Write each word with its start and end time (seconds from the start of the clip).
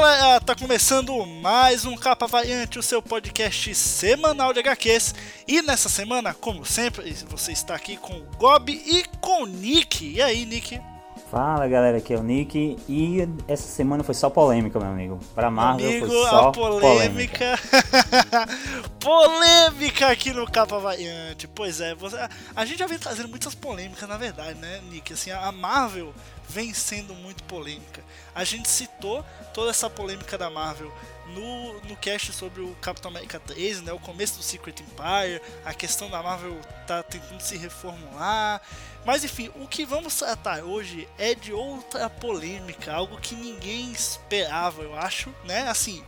Galera, 0.00 0.40
tá 0.40 0.54
começando 0.54 1.26
mais 1.26 1.84
um 1.84 1.96
Capa 1.96 2.28
Variante, 2.28 2.78
o 2.78 2.82
seu 2.84 3.02
podcast 3.02 3.74
semanal 3.74 4.52
de 4.52 4.60
HQs. 4.60 5.12
E 5.44 5.60
nessa 5.60 5.88
semana, 5.88 6.32
como 6.32 6.64
sempre, 6.64 7.12
você 7.28 7.50
está 7.50 7.74
aqui 7.74 7.96
com 7.96 8.16
o 8.16 8.22
Gob 8.36 8.70
e 8.70 9.02
com 9.20 9.42
o 9.42 9.46
Nick. 9.46 10.08
E 10.08 10.22
aí, 10.22 10.46
Nick? 10.46 10.80
Fala 11.30 11.68
galera, 11.68 11.98
aqui 11.98 12.14
é 12.14 12.16
o 12.16 12.22
Nick 12.22 12.78
e 12.88 13.28
essa 13.46 13.68
semana 13.68 14.02
foi 14.02 14.14
só 14.14 14.30
polêmica, 14.30 14.80
meu 14.80 14.88
amigo. 14.88 15.18
Pra 15.34 15.50
Marvel 15.50 15.86
amigo, 15.86 16.06
foi 16.06 16.22
só 16.22 16.48
a 16.48 16.52
polêmica. 16.52 17.58
Polêmica. 17.58 18.48
polêmica 18.98 20.08
aqui 20.08 20.32
no 20.32 20.50
Capa 20.50 20.78
Variante. 20.78 21.46
Pois 21.46 21.82
é, 21.82 21.94
você... 21.94 22.16
a 22.56 22.64
gente 22.64 22.78
já 22.78 22.86
vem 22.86 22.98
trazendo 22.98 23.28
muitas 23.28 23.54
polêmicas, 23.54 24.08
na 24.08 24.16
verdade, 24.16 24.58
né, 24.58 24.80
Nick? 24.90 25.12
Assim, 25.12 25.30
a 25.30 25.52
Marvel 25.52 26.14
vem 26.48 26.72
sendo 26.72 27.14
muito 27.14 27.44
polêmica. 27.44 28.02
A 28.34 28.42
gente 28.42 28.66
citou 28.66 29.22
toda 29.52 29.68
essa 29.68 29.90
polêmica 29.90 30.38
da 30.38 30.48
Marvel 30.48 30.90
no, 31.34 31.80
no 31.82 31.96
cast 31.96 32.32
sobre 32.32 32.60
o 32.60 32.74
Capitão 32.76 33.10
América 33.10 33.40
3, 33.40 33.82
né, 33.82 33.92
o 33.92 33.98
começo 33.98 34.38
do 34.38 34.42
Secret 34.42 34.74
Empire, 34.80 35.42
a 35.64 35.74
questão 35.74 36.10
da 36.10 36.22
Marvel 36.22 36.58
tá 36.86 37.02
tentando 37.02 37.40
se 37.40 37.56
reformular. 37.56 38.60
Mas 39.04 39.24
enfim, 39.24 39.50
o 39.56 39.66
que 39.66 39.84
vamos 39.84 40.14
tratar 40.16 40.62
hoje 40.64 41.08
é 41.18 41.34
de 41.34 41.52
outra 41.52 42.10
polêmica, 42.10 42.92
algo 42.92 43.18
que 43.20 43.34
ninguém 43.34 43.90
esperava, 43.92 44.82
eu 44.82 44.96
acho, 44.96 45.34
né? 45.44 45.68
Assim, 45.68 46.04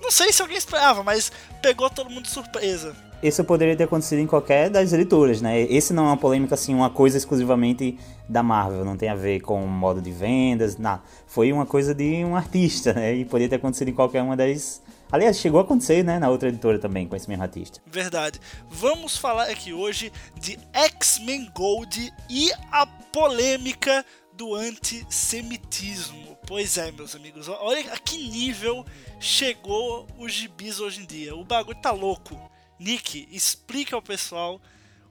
não 0.00 0.10
sei 0.10 0.32
se 0.32 0.42
alguém 0.42 0.56
esperava, 0.56 1.02
mas 1.02 1.32
pegou 1.62 1.88
todo 1.88 2.10
mundo 2.10 2.24
de 2.24 2.30
surpresa 2.30 2.94
isso 3.28 3.42
poderia 3.42 3.74
ter 3.74 3.84
acontecido 3.84 4.18
em 4.18 4.26
qualquer 4.26 4.68
das 4.68 4.92
editoras, 4.92 5.40
né? 5.40 5.62
Esse 5.62 5.92
não 5.92 6.04
é 6.04 6.06
uma 6.08 6.16
polêmica, 6.16 6.54
assim, 6.54 6.74
uma 6.74 6.90
coisa 6.90 7.16
exclusivamente 7.16 7.98
da 8.28 8.42
Marvel, 8.42 8.84
não 8.84 8.96
tem 8.96 9.08
a 9.08 9.14
ver 9.14 9.40
com 9.40 9.64
o 9.64 9.66
modo 9.66 10.00
de 10.02 10.10
vendas, 10.10 10.76
nada. 10.76 11.02
Foi 11.26 11.50
uma 11.50 11.64
coisa 11.64 11.94
de 11.94 12.24
um 12.24 12.36
artista, 12.36 12.92
né? 12.92 13.14
E 13.14 13.24
poderia 13.24 13.48
ter 13.48 13.56
acontecido 13.56 13.88
em 13.88 13.94
qualquer 13.94 14.22
uma 14.22 14.36
das. 14.36 14.82
Aliás, 15.10 15.38
chegou 15.38 15.60
a 15.60 15.62
acontecer, 15.62 16.02
né, 16.02 16.18
na 16.18 16.28
outra 16.28 16.48
editora 16.48 16.78
também, 16.78 17.06
com 17.06 17.14
esse 17.14 17.28
mesmo 17.28 17.42
artista. 17.42 17.80
Verdade. 17.86 18.40
Vamos 18.68 19.16
falar 19.16 19.44
aqui 19.44 19.72
hoje 19.72 20.12
de 20.38 20.58
X-Men 20.72 21.50
Gold 21.54 22.12
e 22.28 22.50
a 22.72 22.84
polêmica 22.84 24.04
do 24.32 24.54
antissemitismo. 24.54 26.36
Pois 26.46 26.76
é, 26.76 26.90
meus 26.92 27.14
amigos, 27.14 27.48
olha 27.48 27.92
a 27.92 27.98
que 27.98 28.28
nível 28.28 28.84
chegou 29.18 30.06
os 30.18 30.32
gibis 30.32 30.78
hoje 30.80 31.00
em 31.02 31.06
dia. 31.06 31.34
O 31.34 31.44
bagulho 31.44 31.78
tá 31.80 31.90
louco. 31.90 32.38
Nick, 32.78 33.28
explica 33.30 33.96
ao 33.96 34.02
pessoal 34.02 34.60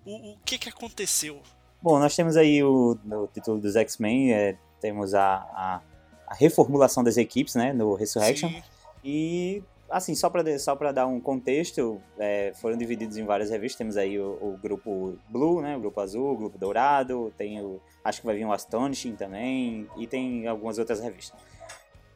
o, 0.06 0.31
o 0.31 0.38
que, 0.45 0.58
que 0.58 0.69
aconteceu. 0.69 1.42
Bom, 1.81 2.00
nós 2.00 2.16
temos 2.16 2.38
aí 2.38 2.64
o, 2.64 2.97
no 3.03 3.28
título 3.28 3.59
dos 3.59 3.75
X-Men, 3.75 4.33
é, 4.33 4.58
temos 4.80 5.14
a, 5.14 5.36
a, 5.36 5.81
a, 6.28 6.34
reformulação 6.34 7.03
das 7.03 7.17
equipes, 7.17 7.56
né, 7.56 7.73
no 7.73 7.94
Resurrection. 7.94 8.50
Sim. 8.50 8.64
E, 9.03 9.64
assim, 9.89 10.16
só 10.16 10.30
para 10.30 10.58
só 10.59 10.75
dar 10.94 11.08
um 11.08 11.19
contexto, 11.19 12.02
é, 12.17 12.53
foram 12.56 12.78
divididos 12.78 13.17
em 13.17 13.25
várias 13.25 13.50
revistas. 13.50 13.78
Temos 13.78 13.97
aí 13.97 14.17
o, 14.17 14.38
o, 14.41 14.58
grupo 14.61 15.17
Blue, 15.28 15.61
né, 15.61 15.75
o 15.75 15.80
grupo 15.80 16.00
azul, 16.00 16.31
o 16.31 16.38
grupo 16.38 16.58
dourado, 16.58 17.34
tem 17.38 17.61
o, 17.61 17.81
acho 18.03 18.22
que 18.22 18.25
vai 18.25 18.36
vir 18.36 18.45
o 18.45 18.53
Astonishing 18.53 19.16
também, 19.16 19.89
e 19.97 20.08
tem 20.08 20.47
algumas 20.47 20.78
outras 20.78 21.02
revistas. 21.02 21.39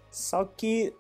Só 0.09 0.45
que 0.45 0.93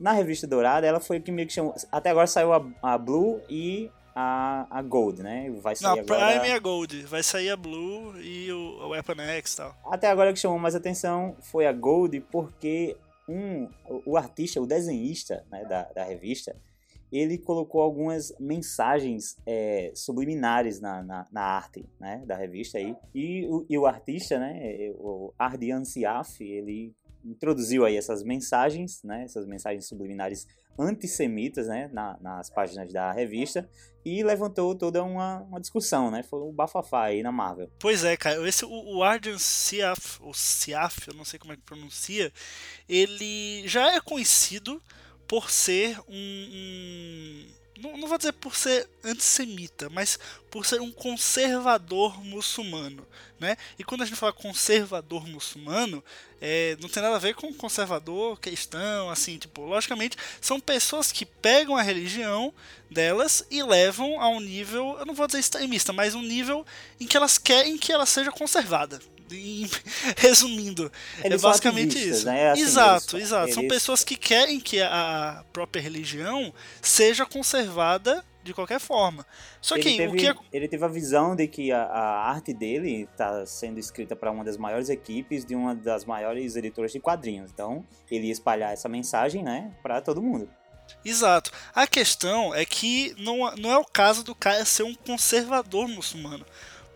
na 0.00 0.12
revista 0.12 0.46
dourada, 0.46 0.86
ela 0.86 0.98
foi 0.98 1.20
que 1.20 1.30
meio 1.30 1.46
que 1.46 1.52
chamou. 1.52 1.74
Até 1.92 2.10
agora 2.10 2.26
saiu 2.26 2.52
a, 2.54 2.64
a 2.82 2.96
Blue 2.96 3.40
e 3.48 3.90
a, 4.14 4.66
a 4.70 4.82
Gold, 4.82 5.22
né? 5.22 5.50
Vai 5.60 5.76
sair 5.76 5.88
Não, 5.88 6.00
agora... 6.00 6.30
Prime 6.30 6.48
e 6.48 6.52
a 6.52 6.58
Gold. 6.58 7.02
Vai 7.02 7.22
sair 7.22 7.50
a 7.50 7.56
Blue 7.56 8.18
e 8.20 8.50
o, 8.50 8.86
o 8.86 8.88
Weapon 8.88 9.20
X 9.20 9.52
e 9.52 9.56
tal. 9.58 9.76
Até 9.84 10.08
agora 10.08 10.30
o 10.30 10.34
que 10.34 10.40
chamou 10.40 10.58
mais 10.58 10.74
atenção 10.74 11.36
foi 11.40 11.66
a 11.66 11.72
Gold, 11.72 12.18
porque 12.32 12.96
um, 13.28 13.68
o, 14.06 14.16
artista, 14.16 14.60
o 14.60 14.66
desenhista 14.66 15.44
né, 15.50 15.64
da, 15.66 15.84
da 15.84 16.04
revista, 16.04 16.56
ele 17.12 17.36
colocou 17.36 17.82
algumas 17.82 18.32
mensagens 18.40 19.36
é, 19.46 19.92
subliminares 19.94 20.80
na, 20.80 21.02
na, 21.02 21.26
na, 21.30 21.42
arte 21.42 21.86
né, 21.98 22.22
da 22.26 22.36
revista 22.36 22.78
aí. 22.78 22.96
E 23.14 23.46
o, 23.46 23.66
e 23.68 23.76
o 23.76 23.86
artista, 23.86 24.38
né, 24.38 24.92
o 24.94 25.32
Ardian 25.38 25.84
Siaf, 25.84 26.42
ele 26.42 26.94
introduziu 27.24 27.84
aí 27.84 27.96
essas 27.96 28.22
mensagens, 28.22 29.02
né, 29.02 29.24
essas 29.24 29.46
mensagens 29.46 29.86
subliminares 29.86 30.46
antissemitas, 30.78 31.66
né, 31.66 31.90
na, 31.92 32.16
nas 32.20 32.48
páginas 32.48 32.92
da 32.92 33.12
revista 33.12 33.68
e 34.04 34.22
levantou 34.22 34.74
toda 34.74 35.02
uma, 35.02 35.40
uma 35.40 35.60
discussão, 35.60 36.10
né, 36.10 36.22
foi 36.22 36.40
um 36.40 36.52
bafafá 36.52 37.04
aí 37.04 37.22
na 37.22 37.30
Marvel. 37.30 37.70
Pois 37.78 38.04
é, 38.04 38.16
cara, 38.16 38.48
esse 38.48 38.64
o, 38.64 38.96
o 38.96 39.02
Arden 39.02 39.38
Siaf, 39.38 40.22
ou 40.22 40.32
Siaf, 40.32 41.08
eu 41.08 41.14
não 41.14 41.24
sei 41.24 41.38
como 41.38 41.52
é 41.52 41.56
que 41.56 41.62
pronuncia, 41.62 42.32
ele 42.88 43.66
já 43.66 43.94
é 43.94 44.00
conhecido 44.00 44.82
por 45.28 45.50
ser 45.50 45.98
um, 46.08 46.14
um 46.14 47.59
não, 47.80 47.96
não 47.96 48.08
vou 48.08 48.18
dizer 48.18 48.32
por 48.32 48.54
ser 48.54 48.88
antissemita, 49.04 49.88
mas 49.90 50.18
por 50.50 50.66
ser 50.66 50.80
um 50.80 50.90
conservador 50.90 52.22
muçulmano, 52.24 53.06
né? 53.38 53.56
E 53.78 53.84
quando 53.84 54.02
a 54.02 54.04
gente 54.04 54.16
fala 54.18 54.32
conservador 54.32 55.26
muçulmano, 55.26 56.04
é, 56.40 56.76
não 56.80 56.88
tem 56.88 57.02
nada 57.02 57.16
a 57.16 57.20
ver 57.20 57.34
com 57.34 57.52
conservador 57.52 58.38
cristão, 58.38 59.10
assim, 59.10 59.38
tipo, 59.38 59.62
logicamente 59.62 60.16
são 60.40 60.58
pessoas 60.60 61.12
que 61.12 61.24
pegam 61.24 61.76
a 61.76 61.82
religião 61.82 62.52
delas 62.90 63.44
e 63.50 63.62
levam 63.62 64.20
a 64.20 64.28
um 64.28 64.40
nível, 64.40 64.96
eu 64.98 65.06
não 65.06 65.14
vou 65.14 65.26
dizer 65.26 65.40
extremista, 65.40 65.92
mas 65.92 66.14
um 66.14 66.22
nível 66.22 66.66
em 66.98 67.06
que 67.06 67.16
elas 67.16 67.38
querem 67.38 67.78
que 67.78 67.92
ela 67.92 68.06
seja 68.06 68.32
conservada, 68.32 69.00
resumindo, 70.16 70.90
eles 71.22 71.42
é 71.42 71.46
basicamente 71.46 71.98
isso. 71.98 72.26
Né? 72.26 72.50
Assim, 72.50 72.62
exato, 72.62 73.16
eles, 73.16 73.28
exato. 73.28 73.44
Eles... 73.46 73.54
São 73.54 73.68
pessoas 73.68 74.04
que 74.04 74.16
querem 74.16 74.60
que 74.60 74.80
a 74.80 75.44
própria 75.52 75.80
religião 75.80 76.52
seja 76.80 77.24
conservada 77.26 78.24
de 78.42 78.54
qualquer 78.54 78.80
forma. 78.80 79.26
Só 79.60 79.76
ele 79.76 79.82
que 79.84 79.96
teve, 79.96 80.14
o 80.14 80.16
que 80.16 80.28
é... 80.28 80.34
ele 80.52 80.68
teve 80.68 80.84
a 80.84 80.88
visão 80.88 81.36
de 81.36 81.46
que 81.46 81.70
a, 81.72 81.82
a 81.82 82.30
arte 82.30 82.52
dele 82.52 83.08
está 83.10 83.44
sendo 83.44 83.78
escrita 83.78 84.16
para 84.16 84.30
uma 84.30 84.44
das 84.44 84.56
maiores 84.56 84.88
equipes 84.88 85.44
de 85.44 85.54
uma 85.54 85.74
das 85.74 86.04
maiores 86.04 86.56
editoras 86.56 86.92
de 86.92 87.00
quadrinhos. 87.00 87.50
Então, 87.52 87.84
ele 88.10 88.26
ia 88.26 88.32
espalhar 88.32 88.72
essa 88.72 88.88
mensagem, 88.88 89.42
né, 89.42 89.72
para 89.82 90.00
todo 90.00 90.22
mundo. 90.22 90.48
Exato. 91.04 91.52
A 91.74 91.86
questão 91.86 92.54
é 92.54 92.64
que 92.64 93.14
não, 93.18 93.54
não 93.56 93.70
é 93.70 93.78
o 93.78 93.84
caso 93.84 94.24
do 94.24 94.34
cara 94.34 94.64
ser 94.64 94.82
um 94.82 94.94
conservador 94.94 95.86
muçulmano. 95.86 96.44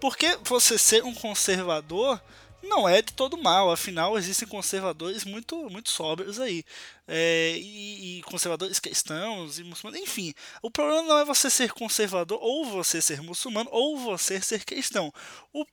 Porque 0.00 0.38
você 0.43 0.78
ser 0.78 1.05
um 1.05 1.15
conservador 1.15 2.21
não 2.65 2.88
é 2.88 3.03
de 3.03 3.12
todo 3.12 3.37
mal, 3.37 3.71
afinal 3.71 4.16
existem 4.19 4.49
conservadores 4.49 5.25
muito, 5.25 5.69
muito 5.71 5.91
sóbrios 5.91 6.41
aí. 6.41 6.65
É, 7.06 7.55
e, 7.56 8.19
e, 8.19 8.22
conservadores 8.22 8.81
cristãos 8.81 9.59
e 9.59 9.65
muçulmanos, 9.65 10.03
enfim. 10.03 10.34
O 10.62 10.71
problema 10.71 11.03
não 11.03 11.19
é 11.19 11.25
você 11.25 11.50
ser 11.50 11.72
conservador, 11.72 12.38
ou 12.41 12.65
você 12.65 13.00
ser 13.00 13.22
muçulmano, 13.22 13.69
ou 13.71 13.99
você 13.99 14.41
ser 14.41 14.65
cristão. 14.65 15.12
O 15.53 15.65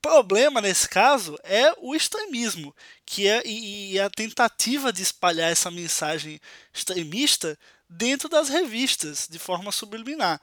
problema 0.00 0.60
nesse 0.60 0.88
caso 0.88 1.38
é 1.44 1.72
o 1.78 1.94
extremismo, 1.94 2.74
que 3.06 3.28
é 3.28 3.42
e, 3.46 3.92
e 3.92 4.00
a 4.00 4.10
tentativa 4.10 4.92
de 4.92 5.02
espalhar 5.02 5.50
essa 5.50 5.70
mensagem 5.70 6.40
extremista 6.74 7.56
dentro 7.88 8.28
das 8.28 8.48
revistas, 8.48 9.28
de 9.30 9.38
forma 9.38 9.70
subliminar. 9.70 10.40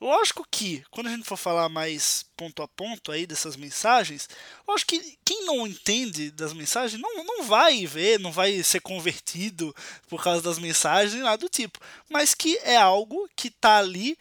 Lógico 0.00 0.46
que, 0.50 0.82
quando 0.90 1.08
a 1.08 1.10
gente 1.10 1.26
for 1.26 1.36
falar 1.36 1.68
mais 1.68 2.24
ponto 2.34 2.62
a 2.62 2.68
ponto 2.68 3.12
aí 3.12 3.26
dessas 3.26 3.54
mensagens, 3.54 4.28
lógico 4.66 4.92
que 4.92 5.18
quem 5.22 5.44
não 5.44 5.66
entende 5.66 6.30
das 6.30 6.54
mensagens 6.54 7.00
não, 7.00 7.22
não 7.22 7.44
vai 7.44 7.86
ver, 7.86 8.18
não 8.18 8.32
vai 8.32 8.62
ser 8.62 8.80
convertido 8.80 9.76
por 10.08 10.24
causa 10.24 10.40
das 10.40 10.58
mensagens, 10.58 11.22
nada 11.22 11.36
do 11.36 11.50
tipo. 11.50 11.78
Mas 12.08 12.34
que 12.34 12.56
é 12.58 12.76
algo 12.76 13.28
que 13.36 13.48
está 13.48 13.78
ali 13.78 14.16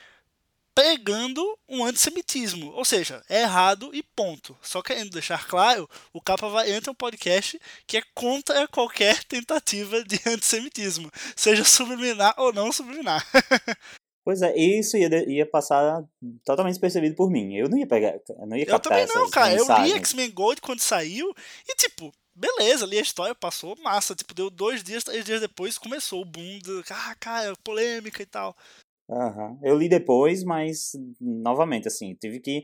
pregando 0.79 1.59
um 1.67 1.83
antissemitismo. 1.83 2.71
Ou 2.71 2.85
seja, 2.85 3.21
é 3.27 3.41
errado 3.41 3.89
e 3.93 4.01
ponto. 4.01 4.57
Só 4.61 4.81
querendo 4.81 5.11
deixar 5.11 5.45
claro, 5.45 5.89
o 6.13 6.21
Capa 6.21 6.47
Variante 6.47 6.87
é 6.87 6.91
um 6.91 6.95
podcast 6.95 7.59
que 7.85 7.97
é 7.97 8.03
contra 8.13 8.67
qualquer 8.67 9.23
tentativa 9.25 10.01
de 10.03 10.19
antissemitismo, 10.27 11.11
seja 11.35 11.65
subliminar 11.65 12.33
ou 12.37 12.53
não 12.53 12.71
subliminar. 12.71 13.25
Pois 14.29 14.43
é, 14.43 14.55
isso 14.55 14.95
ia, 14.95 15.09
ia 15.27 15.43
passar 15.43 16.07
totalmente 16.45 16.73
despercebido 16.73 17.15
por 17.15 17.31
mim. 17.31 17.55
Eu 17.55 17.67
não 17.67 17.79
ia 17.79 17.87
pegar, 17.87 18.13
eu 18.29 18.45
não 18.45 18.55
ia 18.55 18.63
captar 18.63 18.99
Eu 18.99 19.07
também 19.07 19.23
não, 19.23 19.27
cara. 19.31 19.55
Mensagens. 19.55 19.89
Eu 19.89 19.95
li 19.95 19.99
X-Men 19.99 20.29
Gold 20.29 20.61
quando 20.61 20.81
saiu 20.81 21.33
e, 21.67 21.75
tipo, 21.75 22.13
beleza, 22.35 22.85
ali 22.85 22.99
a 22.99 23.01
história 23.01 23.33
passou 23.33 23.75
massa. 23.81 24.13
Tipo, 24.13 24.35
deu 24.35 24.51
dois 24.51 24.83
dias, 24.83 25.03
três 25.03 25.25
dias 25.25 25.41
depois 25.41 25.79
começou 25.79 26.21
o 26.21 26.25
boom 26.25 26.59
do, 26.59 26.83
ah, 26.91 27.15
cara, 27.19 27.55
polêmica 27.63 28.21
e 28.21 28.25
tal. 28.27 28.55
Uhum. 29.09 29.59
Eu 29.63 29.75
li 29.75 29.89
depois, 29.89 30.43
mas, 30.43 30.91
novamente, 31.19 31.87
assim, 31.87 32.13
tive 32.13 32.39
que 32.39 32.63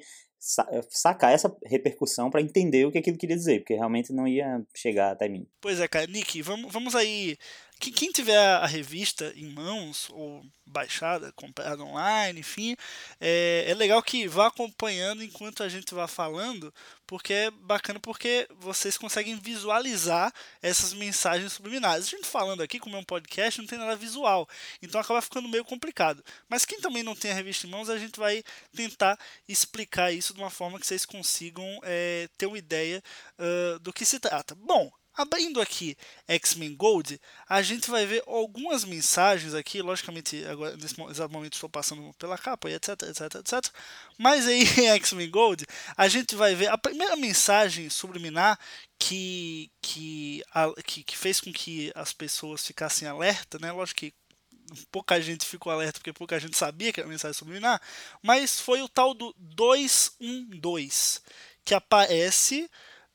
sacar 0.91 1.33
essa 1.33 1.51
repercussão 1.65 2.29
para 2.29 2.41
entender 2.41 2.85
o 2.85 2.91
que 2.91 3.00
aquilo 3.00 3.17
queria 3.17 3.35
dizer, 3.35 3.62
porque 3.62 3.73
realmente 3.73 4.13
não 4.13 4.27
ia 4.27 4.63
chegar 4.75 5.13
até 5.13 5.27
mim. 5.27 5.47
Pois 5.59 5.79
é, 5.79 5.88
cara. 5.88 6.06
Nick, 6.06 6.44
vamos, 6.44 6.71
vamos 6.71 6.95
aí 6.95 7.35
quem 7.80 8.12
tiver 8.12 8.38
a 8.38 8.66
revista 8.66 9.33
em 9.36 9.45
mãos, 9.51 10.07
ou 10.12 10.44
baixada, 10.66 11.31
comprada 11.33 11.83
online, 11.83 12.39
enfim, 12.39 12.75
é, 13.19 13.66
é 13.68 13.74
legal 13.74 14.01
que 14.01 14.27
vá 14.27 14.48
acompanhando 14.48 15.24
enquanto 15.24 15.62
a 15.62 15.69
gente 15.69 15.94
vá 15.94 16.07
falando, 16.07 16.74
porque 17.06 17.33
é 17.33 17.51
bacana 17.51 18.00
porque 18.00 18.48
vocês 18.60 18.98
conseguem 18.98 19.38
visualizar 19.38 20.33
essas 20.62 20.94
mensagens 20.94 21.54
subliminares. 21.54 22.07
A 22.07 22.10
gente 22.10 22.27
falando 22.27 22.62
aqui, 22.62 22.80
como 22.80 22.95
é 22.95 23.00
um 23.00 23.04
podcast, 23.04 23.60
não 23.60 23.68
tem 23.68 23.77
nada 23.77 23.95
visual, 23.95 24.48
então 24.81 25.00
acaba 25.00 25.22
ficando 25.22 25.48
meio 25.48 25.66
complicado. 25.66 26.24
Mas 26.50 26.66
quem 26.66 26.80
também 26.81 27.04
não 27.04 27.16
tem 27.16 27.31
a 27.31 27.36
revista 27.36 27.68
em 27.68 27.69
mãos, 27.69 27.89
a 27.89 27.98
gente 27.98 28.19
vai 28.19 28.44
tentar 28.75 29.19
explicar 29.48 30.12
isso 30.12 30.33
de 30.33 30.39
uma 30.39 30.50
forma 30.50 30.80
que 30.80 30.88
vocês 30.88 31.06
consigam 31.06 31.66
é, 31.83 32.27
ter 32.38 32.48
uma 32.48 32.57
ideia 32.57 33.04
uh, 33.39 33.80
do 33.80 33.94
que 33.94 34.06
se 34.06 34.19
trata. 34.19 34.56
Bom, 34.56 34.92
Abrindo 35.17 35.62
aqui 35.62 35.97
X-Men 36.27 36.75
Gold, 36.75 37.19
a 37.47 37.62
gente 37.62 37.89
vai 37.89 38.06
ver 38.06 38.23
algumas 38.27 38.83
mensagens 38.83 39.53
aqui, 39.53 39.81
logicamente 39.81 40.44
agora 40.45 40.75
nesse 40.75 41.00
exato 41.01 41.31
momento 41.31 41.53
estou 41.53 41.69
passando 41.69 42.13
pela 42.17 42.38
capa 42.38 42.69
etc, 42.69 43.01
etc, 43.03 43.35
etc. 43.35 43.73
Mas 44.17 44.45
aí 44.45 44.63
em 44.63 44.88
X-Men 45.00 45.29
Gold, 45.29 45.65
a 45.95 46.07
gente 46.07 46.35
vai 46.35 46.53
ver 46.53 46.67
a 46.67 46.77
primeira 46.77 47.15
mensagem 47.15 47.89
subliminar 47.89 48.59
que, 49.00 49.71
que, 49.81 50.44
a, 50.53 50.71
que, 50.83 51.03
que 51.03 51.17
fez 51.17 51.39
com 51.39 51.53
que 51.53 51.91
as 51.95 52.12
pessoas 52.12 52.65
ficassem 52.65 53.07
alerta, 53.07 53.57
né? 53.59 53.71
Lógico 53.71 54.00
que 54.00 54.13
pouca 54.91 55.21
gente 55.21 55.45
ficou 55.45 55.71
alerta 55.71 56.00
porque 56.00 56.13
pouca 56.13 56.39
gente 56.39 56.57
sabia 56.57 56.91
que 56.91 57.00
era 57.00 57.07
mensagem 57.07 57.38
subliminar, 57.38 57.81
mas 58.21 58.59
foi 58.59 58.81
o 58.81 58.89
tal 58.89 59.13
do 59.13 59.33
212 59.38 61.21
que 61.63 61.73
aparece, 61.73 62.69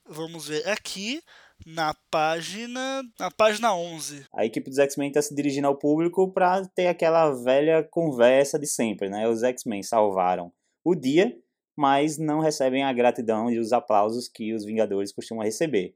vamos 0.05 0.49
ver 0.49 0.69
aqui, 0.69 1.23
na 1.67 1.95
página 2.11 3.03
na 3.19 3.31
página 3.31 3.75
11. 3.75 4.27
A 4.33 4.45
equipe 4.45 4.69
dos 4.69 4.79
X-Men 4.79 5.09
está 5.09 5.23
se 5.23 5.35
dirigindo 5.35 5.67
ao 5.67 5.79
público 5.79 6.33
para 6.33 6.67
ter 6.67 6.87
aquela 6.87 7.31
velha 7.31 7.83
conversa 7.83 8.59
de 8.59 8.67
sempre, 8.67 9.09
né? 9.09 9.29
Os 9.29 9.43
X-Men 9.43 9.83
salvaram 9.83 10.53
o 10.85 10.95
dia, 10.95 11.37
mas 11.77 12.19
não 12.19 12.41
recebem 12.41 12.83
a 12.83 12.93
gratidão 12.93 13.51
e 13.51 13.59
os 13.59 13.73
aplausos 13.73 14.29
que 14.29 14.53
os 14.53 14.65
Vingadores 14.65 15.13
costumam 15.13 15.45
receber. 15.45 15.95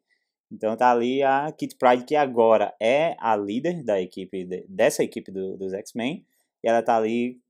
Então 0.51 0.77
tá 0.77 0.91
ali 0.91 1.23
a 1.23 1.51
Kit 1.53 1.77
Pride, 1.77 2.05
que 2.05 2.15
agora 2.15 2.75
é 2.81 3.17
a 3.19 3.37
líder 3.37 3.83
da 3.83 4.01
equipe 4.01 4.47
dessa 4.69 5.03
equipe 5.03 5.33
do, 5.33 5.57
dos 5.57 5.73
X-Men, 5.73 6.25
e 6.63 6.69
ela 6.69 6.83
tá 6.83 6.97
ali 6.97 7.41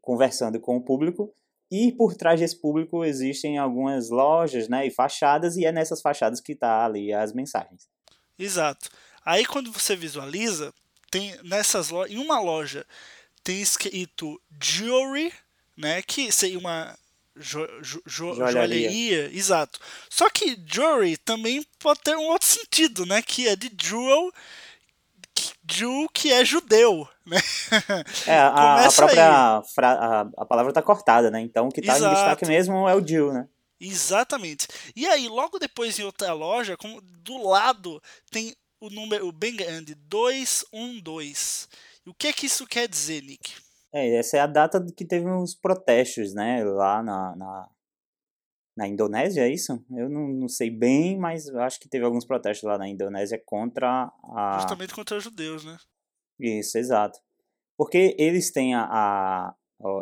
conversando 0.00 0.60
com 0.60 0.76
o 0.76 0.82
público 0.82 1.34
e 1.70 1.92
por 1.92 2.14
trás 2.14 2.40
desse 2.40 2.60
público 2.60 3.04
existem 3.04 3.58
algumas 3.58 4.10
lojas 4.10 4.68
né, 4.68 4.86
e 4.86 4.90
fachadas, 4.90 5.56
e 5.56 5.64
é 5.64 5.72
nessas 5.72 6.00
fachadas 6.00 6.40
que 6.40 6.52
está 6.52 6.84
ali 6.84 7.12
as 7.12 7.32
mensagens. 7.32 7.88
Exato. 8.38 8.88
Aí 9.24 9.44
quando 9.44 9.72
você 9.72 9.96
visualiza, 9.96 10.72
tem 11.10 11.34
nessas 11.42 11.88
lojas, 11.88 12.12
em 12.12 12.18
uma 12.18 12.40
loja 12.40 12.86
tem 13.42 13.60
escrito 13.60 14.40
jewelry, 14.62 15.32
né, 15.76 16.02
que 16.02 16.32
seria 16.32 16.58
uma 16.58 16.96
jo, 17.36 17.66
jo, 17.82 18.02
jo, 18.06 18.34
joalheria. 18.34 18.90
joalheria. 18.90 19.30
exato. 19.32 19.78
Só 20.08 20.30
que 20.30 20.56
jewelry 20.66 21.16
também 21.16 21.64
pode 21.78 22.00
ter 22.00 22.16
um 22.16 22.28
outro 22.28 22.48
sentido, 22.48 23.04
né, 23.04 23.20
que 23.20 23.48
é 23.48 23.56
de 23.56 23.70
jewel 23.80 24.32
Jew 25.70 26.08
que 26.12 26.32
é 26.32 26.44
judeu, 26.44 27.08
né? 27.26 27.38
É, 28.26 28.36
a, 28.36 28.86
a 28.86 28.92
própria 28.92 29.62
fra, 29.74 29.92
a, 29.92 30.20
a, 30.38 30.46
palavra 30.46 30.70
está 30.70 30.82
cortada, 30.82 31.30
né? 31.30 31.40
Então 31.40 31.68
o 31.68 31.70
que 31.70 31.80
está 31.80 31.98
em 31.98 32.10
destaque 32.10 32.46
mesmo 32.46 32.88
é 32.88 32.94
o 32.94 33.06
Jew, 33.06 33.32
né? 33.32 33.48
Exatamente. 33.80 34.68
E 34.94 35.06
aí, 35.06 35.28
logo 35.28 35.58
depois 35.58 35.98
em 35.98 36.04
outra 36.04 36.32
loja, 36.32 36.76
do 37.22 37.48
lado 37.48 38.00
tem 38.30 38.54
o 38.80 38.88
número 38.88 39.30
bem 39.32 39.56
grande, 39.56 39.94
212. 39.94 41.66
E 42.06 42.10
o 42.10 42.14
que 42.14 42.28
é 42.28 42.32
que 42.32 42.46
isso 42.46 42.66
quer 42.66 42.88
dizer, 42.88 43.22
Nick? 43.22 43.54
É, 43.92 44.16
essa 44.16 44.36
é 44.36 44.40
a 44.40 44.46
data 44.46 44.84
que 44.96 45.04
teve 45.04 45.26
uns 45.26 45.54
protestos, 45.54 46.34
né, 46.34 46.64
lá 46.64 47.02
na, 47.02 47.36
na, 47.36 47.68
na 48.76 48.88
Indonésia, 48.88 49.42
é 49.42 49.52
isso? 49.52 49.84
Eu 49.90 50.08
não, 50.08 50.28
não 50.28 50.48
sei 50.48 50.70
bem, 50.70 51.16
mas 51.16 51.48
acho 51.48 51.78
que 51.78 51.88
teve 51.88 52.04
alguns 52.04 52.24
protestos 52.24 52.68
lá 52.68 52.76
na 52.76 52.88
Indonésia 52.88 53.40
contra 53.44 54.12
a. 54.24 54.58
Justamente 54.60 54.94
contra 54.94 55.16
os 55.16 55.24
judeus, 55.24 55.64
né? 55.64 55.76
Isso, 56.40 56.76
exato. 56.76 57.18
Porque 57.76 58.16
eles 58.18 58.50
têm 58.50 58.74
a, 58.74 58.84
a, 58.84 59.54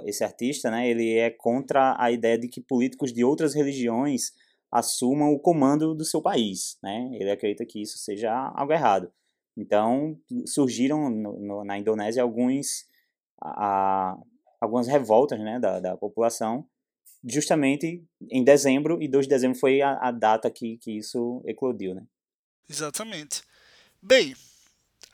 esse 0.05 0.25
artista, 0.25 0.71
né? 0.71 0.89
Ele 0.89 1.19
é 1.19 1.31
contra 1.31 1.97
a 1.99 2.11
ideia 2.11 2.39
de 2.39 2.49
que 2.49 2.61
políticos 2.61 3.13
de 3.13 3.25
outras 3.25 3.55
religiões 3.55 4.33
assumam 4.71 5.33
o 5.33 5.39
comando 5.39 5.95
do 5.95 6.05
seu 6.05 6.23
país, 6.23 6.79
né? 6.83 7.11
Ele 7.13 7.31
acredita 7.31 7.67
que 7.67 7.83
isso 7.83 7.99
seja 7.99 8.33
algo 8.55 8.73
errado. 8.73 9.13
Então 9.55 10.19
surgiram 10.47 11.11
no, 11.11 11.39
no, 11.39 11.65
na 11.65 11.79
Indonésia 11.79 12.23
alguns 12.23 12.87
a, 13.39 14.17
algumas 14.59 14.87
revoltas, 14.87 15.39
né, 15.41 15.59
da, 15.59 15.79
da 15.81 15.97
população 15.97 16.67
justamente 17.25 18.03
em 18.31 18.43
dezembro, 18.43 19.03
e 19.03 19.09
2 19.09 19.27
de 19.27 19.31
dezembro 19.31 19.59
foi 19.59 19.81
a, 19.81 19.99
a 20.01 20.11
data 20.11 20.51
que, 20.51 20.77
que 20.79 20.97
isso 20.99 21.43
eclodiu, 21.47 21.95
né? 21.95 22.03
Exatamente. 22.69 23.43
Bem, 24.01 24.35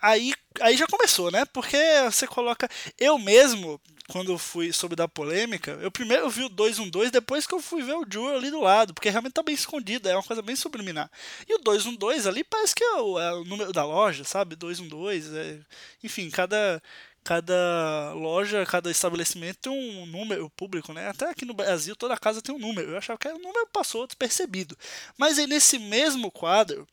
aí, 0.00 0.32
aí 0.60 0.76
já 0.76 0.86
começou, 0.86 1.30
né? 1.30 1.44
Porque 1.46 1.76
você 2.04 2.26
coloca. 2.26 2.68
Eu 2.98 3.18
mesmo, 3.18 3.80
quando 4.08 4.38
fui 4.38 4.72
sobre 4.72 4.96
da 4.96 5.06
polêmica, 5.08 5.72
eu 5.82 5.90
primeiro 5.90 6.30
vi 6.30 6.44
o 6.44 6.48
212, 6.48 7.10
depois 7.10 7.46
que 7.46 7.54
eu 7.54 7.60
fui 7.60 7.82
ver 7.82 7.94
o 7.94 8.06
Jewel 8.10 8.36
ali 8.36 8.50
do 8.50 8.60
lado, 8.60 8.94
porque 8.94 9.10
realmente 9.10 9.34
tá 9.34 9.42
bem 9.42 9.54
escondido, 9.54 10.08
é 10.08 10.14
uma 10.14 10.22
coisa 10.22 10.40
bem 10.42 10.56
subliminar. 10.56 11.10
E 11.48 11.54
o 11.54 11.58
212 11.58 12.28
ali 12.28 12.44
parece 12.44 12.74
que 12.74 12.84
é 12.84 12.96
o, 12.96 13.18
é 13.18 13.34
o 13.34 13.44
número 13.44 13.72
da 13.72 13.84
loja, 13.84 14.24
sabe? 14.24 14.56
212, 14.56 15.36
é, 15.36 15.60
enfim, 16.02 16.30
cada 16.30 16.82
cada 17.24 18.12
loja, 18.14 18.64
cada 18.66 18.90
estabelecimento 18.90 19.58
tem 19.60 19.72
um 19.72 20.06
número 20.06 20.48
público, 20.50 20.92
né? 20.92 21.08
Até 21.08 21.28
aqui 21.30 21.44
no 21.44 21.54
Brasil 21.54 21.94
toda 21.94 22.16
casa 22.16 22.42
tem 22.42 22.54
um 22.54 22.58
número. 22.58 22.92
Eu 22.92 22.98
achava 22.98 23.18
que 23.18 23.28
o 23.28 23.38
número 23.38 23.66
passou 23.72 24.06
despercebido. 24.06 24.76
Mas 25.16 25.38
aí 25.38 25.46
nesse 25.46 25.78
mesmo 25.78 26.30
quadro 26.30 26.86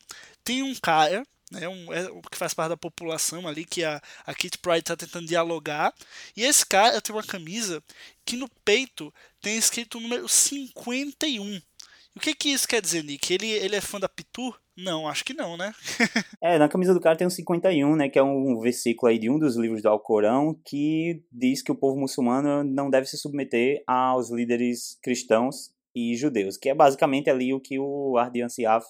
tem 0.44 0.62
um 0.62 0.76
cara, 0.76 1.26
né, 1.52 1.68
um, 1.68 1.94
é, 1.94 2.08
que 2.32 2.38
faz 2.38 2.54
parte 2.54 2.70
da 2.70 2.78
população 2.78 3.48
ali, 3.48 3.66
que 3.66 3.84
a, 3.84 4.02
a 4.26 4.34
Kit 4.36 4.58
Pride 4.58 4.80
está 4.80 4.96
tentando 4.96 5.28
dialogar. 5.28 5.94
E 6.36 6.44
esse 6.44 6.66
cara 6.66 7.02
tem 7.02 7.16
uma 7.16 7.24
camisa 7.24 7.84
que 8.26 8.36
no 8.36 8.50
peito 8.64 9.14
tem 9.42 9.58
escrito 9.58 9.98
o 9.98 10.02
número 10.02 10.28
51. 10.28 11.62
O 12.16 12.20
que 12.20 12.34
que 12.34 12.50
isso 12.50 12.68
quer 12.68 12.82
dizer, 12.82 13.04
Nick? 13.04 13.34
Ele, 13.34 13.50
ele 13.50 13.76
é 13.76 13.82
fã 13.82 14.00
da 14.00 14.08
Pitu? 14.08 14.56
Não, 14.78 15.08
acho 15.08 15.24
que 15.24 15.34
não, 15.34 15.58
né? 15.58 15.74
é, 16.42 16.58
na 16.58 16.70
camisa 16.70 16.94
do 16.94 17.00
cara 17.00 17.18
tem 17.18 17.28
um 17.28 17.30
51, 17.30 17.96
né, 17.96 18.10
que 18.10 18.20
é 18.20 18.24
um 18.24 18.60
versículo 18.60 19.10
aí 19.10 19.20
de 19.20 19.30
um 19.30 19.38
dos 19.38 19.56
livros 19.56 19.82
do 19.82 19.90
Alcorão 19.90 20.58
que 20.66 21.24
diz 21.32 21.62
que 21.62 21.72
o 21.72 21.76
povo 21.76 22.00
muçulmano 22.00 22.64
não 22.64 22.90
deve 22.90 23.06
se 23.08 23.18
submeter 23.18 23.84
aos 23.86 24.30
líderes 24.30 24.98
cristãos 25.02 25.72
e 25.94 26.16
judeus, 26.16 26.58
que 26.58 26.70
é 26.70 26.74
basicamente 26.74 27.30
ali 27.30 27.54
o 27.54 27.60
que 27.60 27.80
o 27.80 28.18
Ardian 28.18 28.50
Siaf 28.50 28.86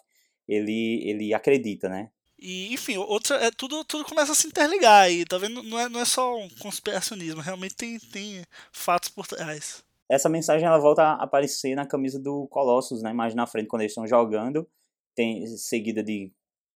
ele, 0.48 1.02
ele 1.08 1.34
acredita, 1.34 1.90
né? 1.90 2.10
E, 2.38 2.74
enfim, 2.74 2.98
outra, 2.98 3.38
é, 3.38 3.50
tudo, 3.52 3.84
tudo 3.86 4.06
começa 4.06 4.34
a 4.34 4.36
se 4.36 4.48
interligar 4.48 5.04
aí, 5.04 5.24
tá 5.24 5.38
vendo? 5.38 5.64
Não 5.64 5.80
é, 5.80 5.88
não 5.88 6.00
é 6.00 6.06
só 6.06 6.36
um 6.38 6.50
conspiracionismo, 6.60 7.42
realmente 7.42 7.76
tem, 7.76 7.98
tem 8.00 8.44
fatos 8.72 9.10
por 9.10 9.26
trás 9.26 9.84
essa 10.10 10.30
mensagem 10.30 10.68
ela 10.68 10.78
volta 10.78 11.02
a 11.02 11.24
aparecer 11.24 11.76
na 11.76 11.86
camisa 11.86 12.20
do 12.20 12.48
Colossus, 12.48 13.02
né? 13.02 13.12
Mais 13.14 13.34
na 13.34 13.48
frente 13.48 13.68
quando 13.68 13.82
eles 13.82 13.92
estão 13.92 14.08
jogando, 14.08 14.68
tem 15.16 15.46
seguida 15.58 16.04
de 16.04 16.32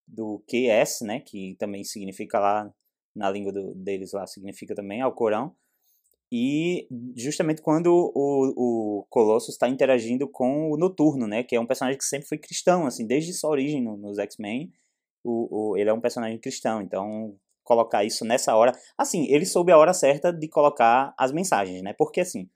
do 0.07 0.43
QS, 0.47 1.01
né? 1.01 1.19
Que 1.19 1.55
também 1.59 1.83
significa 1.83 2.39
lá 2.39 2.73
na 3.15 3.29
língua 3.29 3.51
do, 3.51 3.75
deles 3.75 4.11
lá 4.13 4.25
significa 4.25 4.73
também 4.73 5.01
Alcorão. 5.01 5.55
E 6.31 6.87
justamente 7.15 7.61
quando 7.61 7.87
o, 7.87 8.99
o 9.01 9.05
Colossus 9.09 9.55
está 9.55 9.67
interagindo 9.67 10.27
com 10.27 10.71
o 10.71 10.77
Noturno, 10.77 11.27
né? 11.27 11.43
Que 11.43 11.55
é 11.55 11.59
um 11.59 11.65
personagem 11.65 11.97
que 11.97 12.05
sempre 12.05 12.27
foi 12.27 12.37
cristão, 12.37 12.85
assim, 12.87 13.05
desde 13.05 13.33
sua 13.33 13.51
origem 13.51 13.81
no, 13.81 13.97
nos 13.97 14.17
X-Men, 14.19 14.71
o, 15.23 15.71
o, 15.71 15.77
ele 15.77 15.89
é 15.89 15.93
um 15.93 16.01
personagem 16.01 16.39
cristão. 16.39 16.81
Então 16.81 17.35
colocar 17.63 18.03
isso 18.03 18.25
nessa 18.25 18.55
hora, 18.55 18.71
assim, 18.97 19.27
ele 19.29 19.45
soube 19.45 19.71
a 19.71 19.77
hora 19.77 19.93
certa 19.93 20.33
de 20.33 20.47
colocar 20.47 21.13
as 21.15 21.31
mensagens, 21.31 21.83
né? 21.83 21.93
Porque 21.93 22.21
assim 22.21 22.49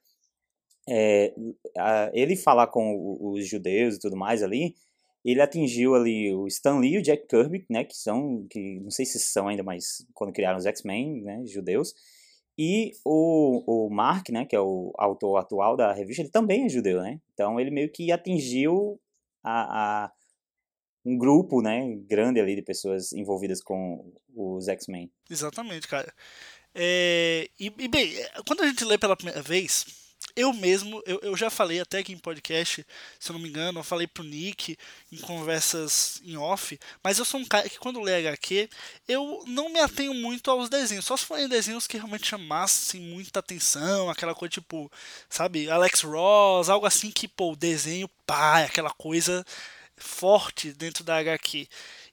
é, 0.87 1.33
a, 1.77 2.11
ele 2.13 2.35
falar 2.35 2.67
com 2.67 3.17
os 3.19 3.47
judeus 3.47 3.95
e 3.95 3.99
tudo 3.99 4.17
mais 4.17 4.43
ali, 4.43 4.75
ele 5.23 5.41
atingiu 5.41 5.95
ali 5.95 6.33
o 6.33 6.47
Stan 6.47 6.77
Lee 6.79 6.95
e 6.95 6.97
o 6.97 7.01
Jack 7.01 7.27
Kirby, 7.27 7.65
né, 7.69 7.83
que 7.83 7.95
são, 7.95 8.45
que 8.49 8.79
não 8.81 8.91
sei 8.91 9.05
se 9.05 9.19
são 9.19 9.47
ainda, 9.47 9.63
mas 9.63 10.05
quando 10.13 10.33
criaram 10.33 10.57
os 10.57 10.65
X-Men, 10.65 11.21
né, 11.21 11.43
judeus, 11.45 11.93
e 12.57 12.91
o, 13.05 13.87
o 13.87 13.89
Mark, 13.89 14.29
né, 14.29 14.45
que 14.45 14.55
é 14.55 14.59
o 14.59 14.91
autor 14.97 15.37
atual 15.37 15.77
da 15.77 15.93
revista, 15.93 16.21
ele 16.21 16.29
também 16.29 16.65
é 16.65 16.69
judeu, 16.69 17.01
né, 17.01 17.19
então 17.33 17.59
ele 17.59 17.71
meio 17.71 17.89
que 17.89 18.11
atingiu 18.11 18.99
a, 19.41 20.03
a 20.05 20.11
um 21.05 21.17
grupo, 21.17 21.61
né, 21.61 21.95
grande 22.05 22.39
ali 22.39 22.55
de 22.55 22.61
pessoas 22.61 23.13
envolvidas 23.13 23.61
com 23.61 24.13
os 24.35 24.67
X-Men. 24.67 25.09
Exatamente, 25.29 25.87
cara. 25.87 26.13
É, 26.75 27.49
e, 27.59 27.71
e, 27.77 27.87
bem, 27.87 28.13
quando 28.47 28.63
a 28.63 28.67
gente 28.67 28.83
lê 28.83 28.97
pela 28.97 29.15
primeira 29.15 29.41
vez, 29.41 29.85
eu 30.35 30.51
mesmo, 30.53 31.01
eu, 31.05 31.19
eu 31.21 31.37
já 31.37 31.49
falei 31.49 31.79
até 31.79 31.99
aqui 31.99 32.11
em 32.11 32.17
podcast, 32.17 32.85
se 33.19 33.29
eu 33.31 33.33
não 33.33 33.39
me 33.41 33.49
engano, 33.49 33.79
eu 33.79 33.83
falei 33.83 34.07
pro 34.07 34.23
Nick 34.23 34.77
em 35.11 35.17
conversas 35.17 36.21
em 36.23 36.35
off, 36.37 36.79
mas 37.03 37.19
eu 37.19 37.25
sou 37.25 37.39
um 37.39 37.45
cara 37.45 37.69
que 37.69 37.77
quando 37.77 38.01
lê 38.01 38.15
HQ, 38.15 38.69
eu 39.07 39.43
não 39.47 39.69
me 39.69 39.79
atenho 39.79 40.13
muito 40.13 40.49
aos 40.49 40.69
desenhos, 40.69 41.05
só 41.05 41.15
se 41.15 41.25
forem 41.25 41.47
desenhos 41.47 41.87
que 41.87 41.97
realmente 41.97 42.27
chamassem 42.27 43.01
muita 43.01 43.39
atenção, 43.39 44.09
aquela 44.09 44.33
coisa 44.33 44.53
tipo, 44.53 44.91
sabe, 45.29 45.69
Alex 45.69 46.01
Ross, 46.01 46.69
algo 46.69 46.85
assim 46.85 47.11
que, 47.11 47.27
pô, 47.27 47.51
o 47.53 47.55
desenho, 47.55 48.09
pá, 48.25 48.61
é 48.61 48.65
aquela 48.65 48.91
coisa 48.91 49.45
forte 49.95 50.73
dentro 50.73 51.03
da 51.03 51.17
HQ. 51.17 51.67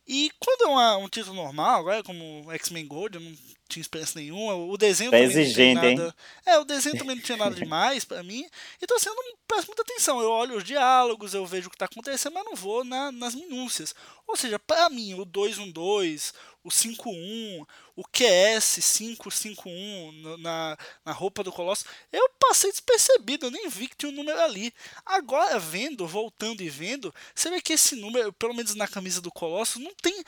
E 0.07 0.31
quando 0.39 0.65
é 0.65 0.67
uma, 0.67 0.97
um 0.99 1.09
título 1.09 1.37
normal, 1.37 1.81
agora 1.81 2.03
como 2.03 2.51
X-Men 2.53 2.87
Gold, 2.87 3.17
eu 3.17 3.21
não 3.23 3.37
tinha 3.71 3.81
experiência 3.81 4.21
nenhuma. 4.21 4.55
O 4.55 4.77
desenho 4.77 5.11
também 5.11 5.27
exigente, 5.27 5.75
não 5.75 5.81
tinha 5.81 5.97
nada. 5.97 6.07
Hein? 6.07 6.15
É, 6.47 6.59
o 6.59 6.65
desenho 6.65 6.99
também 6.99 7.17
não 7.17 7.23
tinha 7.23 7.39
nada 7.39 7.55
demais 7.57 8.05
para 8.05 8.23
mim. 8.23 8.47
Então 8.83 8.97
assim, 8.97 9.09
eu 9.09 9.15
não 9.15 9.23
presto 9.47 9.69
muita 9.69 9.83
atenção. 9.83 10.21
Eu 10.21 10.31
olho 10.31 10.57
os 10.57 10.65
diálogos, 10.65 11.35
eu 11.35 11.45
vejo 11.47 11.69
o 11.69 11.71
que 11.71 11.79
tá 11.79 11.87
acontecendo, 11.87 12.35
mas 12.35 12.45
não 12.45 12.55
vou 12.55 12.85
na, 12.85 13.11
nas 13.11 13.35
minúcias. 13.35 13.95
Ou 14.27 14.37
seja, 14.37 14.59
para 14.59 14.89
mim, 14.89 15.15
o 15.15 15.25
212, 15.25 16.33
o 16.63 16.71
51, 16.71 17.67
o 17.97 18.05
QS 18.05 18.79
551 18.97 20.37
na, 20.39 20.79
na 21.05 21.13
roupa 21.13 21.43
do 21.43 21.51
Colosso, 21.51 21.85
eu 22.13 22.29
passei 22.39 22.71
despercebido, 22.71 23.47
eu 23.47 23.51
nem 23.51 23.69
vi 23.69 23.89
que 23.89 23.97
tinha 23.97 24.13
um 24.13 24.15
número 24.15 24.41
ali. 24.41 24.73
Agora, 25.05 25.59
vendo, 25.59 26.07
voltando 26.07 26.63
e 26.63 26.69
vendo, 26.69 27.13
você 27.35 27.51
vê 27.51 27.61
que 27.61 27.73
esse 27.73 27.97
número, 27.97 28.33
pelo 28.33 28.55
menos 28.55 28.75
na 28.75 28.87
camisa 28.87 29.21
do 29.21 29.33
Colosso, 29.33 29.81
não 29.81 29.93
tem 30.01 30.23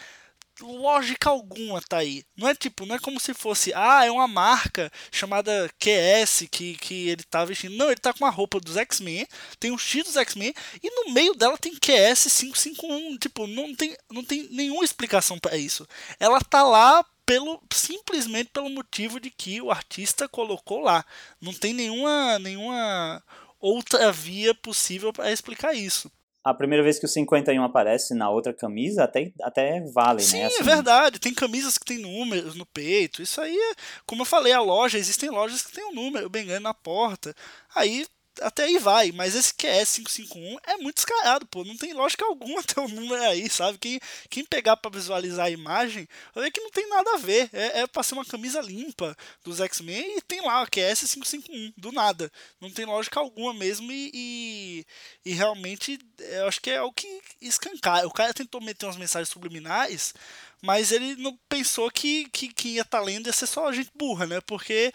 lógica 0.61 1.31
alguma 1.31 1.81
tá 1.81 1.99
aí. 1.99 2.25
Não 2.37 2.49
é 2.49 2.55
tipo, 2.55 2.85
não 2.87 2.97
é 2.97 2.99
como 2.99 3.19
se 3.19 3.33
fosse, 3.35 3.73
ah, 3.75 4.05
é 4.05 4.11
uma 4.11 4.29
marca 4.29 4.91
chamada 5.11 5.71
QS 5.79 6.49
que, 6.51 6.77
que 6.77 7.09
ele 7.09 7.23
tá 7.25 7.45
vestindo. 7.45 7.77
Não, 7.77 7.87
ele 7.87 7.97
tá 7.97 8.13
com 8.13 8.27
a 8.27 8.31
roupa 8.31 8.61
dos 8.61 8.77
X-Men, 8.77 9.27
tem 9.59 9.71
um 9.71 9.79
X 9.79 10.05
dos 10.05 10.17
X-Men 10.17 10.55
e 10.83 10.91
no 10.91 11.13
meio 11.13 11.35
dela 11.35 11.57
tem 11.57 11.75
QS 11.75 12.25
551. 12.41 13.19
Tipo, 13.19 13.47
não 13.47 13.75
tem, 13.75 13.97
não 14.11 14.25
tem 14.25 14.49
nenhuma 14.51 14.85
explicação 14.85 15.39
para 15.39 15.57
isso. 15.57 15.87
Ela 16.21 16.41
tá 16.41 16.63
lá 16.63 17.05
pelo 17.25 17.63
simplesmente 17.73 18.51
pelo 18.51 18.69
motivo 18.69 19.21
de 19.21 19.31
que 19.31 19.61
o 19.61 19.71
artista 19.71 20.29
colocou 20.29 20.81
lá. 20.81 21.05
Não 21.41 21.53
tem 21.53 21.73
nenhuma 21.73 22.39
nenhuma 22.39 23.23
outra 23.61 24.11
via 24.11 24.55
possível 24.55 25.13
para 25.13 25.31
explicar 25.31 25.73
isso 25.75 26.11
a 26.45 26.53
primeira 26.53 26.83
vez 26.83 26.99
que 26.99 27.07
o 27.07 27.09
51 27.09 27.63
aparece 27.63 28.15
na 28.15 28.29
outra 28.29 28.53
camisa 28.53 29.05
até, 29.05 29.33
até 29.43 29.81
vale, 29.93 30.23
Sim, 30.23 30.39
né? 30.39 30.49
Sim, 30.49 30.55
assim... 30.55 30.63
é 30.63 30.75
verdade. 30.75 31.19
Tem 31.19 31.33
camisas 31.33 31.79
que 31.79 31.85
tem 31.85 31.99
números 31.99 32.55
no 32.57 32.67
peito. 32.67 33.23
Isso 33.23 33.41
aí, 33.41 33.57
é, 33.57 33.75
como 34.05 34.23
eu 34.23 34.27
falei, 34.27 34.53
a 34.53 34.61
loja, 34.61 34.99
existem 34.99 35.31
lojas 35.31 35.63
que 35.63 35.73
tem 35.73 35.85
um 35.85 35.95
número 35.95 36.29
bem 36.29 36.45
grande 36.45 36.65
na 36.65 36.75
porta. 36.75 37.35
Aí 37.75 38.07
até 38.41 38.65
aí 38.65 38.79
vai, 38.79 39.13
mas 39.13 39.35
esse 39.35 39.53
QS 39.55 39.97
551 39.97 40.59
é 40.65 40.77
muito 40.77 40.97
descarado, 40.97 41.47
pô. 41.47 41.65
Não 41.65 41.77
tem 41.77 41.93
lógica 41.93 42.25
alguma 42.25 42.63
ter 42.65 42.81
um 42.81 42.89
número 42.89 43.23
aí, 43.23 43.49
sabe? 43.51 43.79
Quem, 43.79 44.01
quem 44.31 44.45
pegar 44.45 44.77
para 44.77 44.91
visualizar 44.91 45.47
a 45.47 45.51
imagem, 45.51 46.09
vai 46.35 46.45
ver 46.45 46.51
que 46.51 46.61
não 46.61 46.71
tem 46.71 46.89
nada 46.89 47.15
a 47.15 47.19
ver. 47.19 47.51
É, 47.53 47.81
é 47.81 47.87
pra 47.87 48.03
ser 48.03 48.15
uma 48.15 48.25
camisa 48.25 48.61
limpa 48.61 49.17
dos 49.45 49.61
X-Men 49.61 50.19
e 50.19 50.23
tem 50.23 50.41
lá 50.41 50.63
o 50.63 50.67
QS 50.67 51.01
551, 51.01 51.73
do 51.77 51.93
nada. 51.93 52.33
Não 52.61 52.71
tem 52.71 52.85
lógica 52.85 53.21
alguma 53.21 53.53
mesmo 53.53 53.91
e, 53.93 54.11
e, 54.15 54.87
e 55.25 55.35
realmente 55.35 55.99
eu 56.19 56.47
acho 56.47 56.61
que 56.61 56.71
é 56.71 56.83
o 56.83 56.93
que 56.93 57.21
escancar. 57.41 58.07
O 58.07 58.13
cara 58.13 58.33
tentou 58.33 58.61
meter 58.61 58.87
umas 58.87 58.97
mensagens 58.97 59.29
subliminares, 59.29 60.15
mas 60.63 60.93
ele 60.93 61.17
não 61.17 61.37
pensou 61.49 61.91
que, 61.91 62.27
que, 62.31 62.69
ia 62.69 62.83
estar 62.83 62.99
tá 62.99 63.05
lendo 63.05 63.27
ia 63.27 63.33
ser 63.33 63.47
só 63.47 63.73
gente 63.73 63.91
burra, 63.97 64.27
né? 64.27 64.41
Porque 64.47 64.93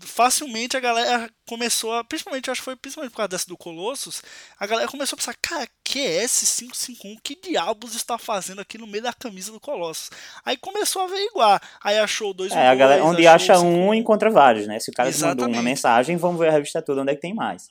facilmente 0.00 0.74
a 0.74 0.80
galera 0.80 1.30
começou 1.46 1.92
a. 1.92 2.02
Principalmente, 2.02 2.50
acho 2.50 2.62
que 2.62 2.64
foi 2.64 2.76
principalmente 2.76 3.10
por 3.10 3.18
causa 3.18 3.28
dessa 3.28 3.46
do 3.46 3.56
Colossus, 3.56 4.22
a 4.58 4.66
galera 4.66 4.88
começou 4.88 5.16
a 5.16 5.18
pensar, 5.18 5.36
cara, 5.42 5.68
QS551, 5.86 7.18
que 7.22 7.38
diabos 7.42 7.94
está 7.94 8.16
fazendo 8.16 8.62
aqui 8.62 8.78
no 8.78 8.86
meio 8.86 9.04
da 9.04 9.12
camisa 9.12 9.52
do 9.52 9.60
Colossus? 9.60 10.10
Aí 10.46 10.56
começou 10.56 11.02
a 11.02 11.04
averiguar. 11.04 11.60
Aí 11.84 11.98
achou 11.98 12.32
dois. 12.32 12.50
É, 12.50 12.68
a 12.68 12.74
galera, 12.74 13.04
onde 13.04 13.26
acha 13.26 13.60
um, 13.60 13.92
encontra 13.92 14.30
vários, 14.30 14.66
né? 14.66 14.80
Se 14.80 14.90
o 14.90 14.94
cara 14.94 15.10
mandou 15.20 15.46
uma 15.46 15.62
mensagem, 15.62 16.16
vamos 16.16 16.40
ver 16.40 16.48
a 16.48 16.52
revista 16.52 16.80
toda 16.80 17.02
onde 17.02 17.12
é 17.12 17.14
que 17.14 17.20
tem 17.20 17.34
mais. 17.34 17.68